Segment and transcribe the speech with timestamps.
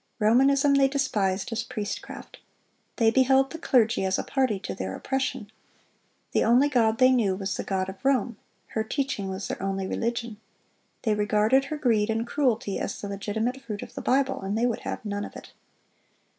[0.17, 2.39] Romanism they despised as priestcraft.
[2.95, 5.51] They beheld the clergy as a party to their oppression.
[6.31, 8.37] The only god they knew was the god of Rome;
[8.69, 10.37] her teaching was their only religion.
[11.03, 14.65] They regarded her greed and cruelty as the legitimate fruit of the Bible, and they
[14.65, 15.51] would have none of it.